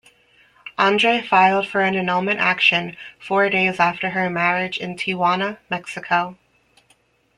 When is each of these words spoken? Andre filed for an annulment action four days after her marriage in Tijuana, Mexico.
Andre 0.79 1.21
filed 1.21 1.67
for 1.67 1.81
an 1.81 1.93
annulment 1.95 2.39
action 2.39 2.97
four 3.19 3.51
days 3.51 3.79
after 3.79 4.09
her 4.09 4.31
marriage 4.31 4.79
in 4.79 4.95
Tijuana, 4.95 5.59
Mexico. 5.69 6.39